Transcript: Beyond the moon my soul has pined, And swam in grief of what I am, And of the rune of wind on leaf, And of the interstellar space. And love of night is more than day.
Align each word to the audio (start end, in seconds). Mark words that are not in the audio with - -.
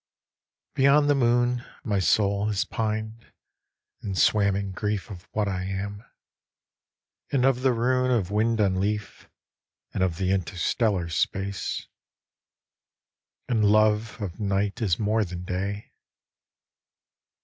Beyond 0.73 1.11
the 1.11 1.13
moon 1.13 1.63
my 1.83 1.99
soul 1.99 2.47
has 2.47 2.65
pined, 2.65 3.27
And 4.01 4.17
swam 4.17 4.55
in 4.55 4.71
grief 4.71 5.11
of 5.11 5.27
what 5.31 5.47
I 5.47 5.65
am, 5.65 6.03
And 7.31 7.45
of 7.45 7.61
the 7.61 7.71
rune 7.71 8.09
of 8.09 8.31
wind 8.31 8.59
on 8.59 8.79
leaf, 8.79 9.29
And 9.93 10.01
of 10.01 10.17
the 10.17 10.31
interstellar 10.31 11.09
space. 11.09 11.85
And 13.47 13.63
love 13.63 14.19
of 14.19 14.39
night 14.39 14.81
is 14.81 14.97
more 14.97 15.23
than 15.23 15.45
day. 15.45 15.91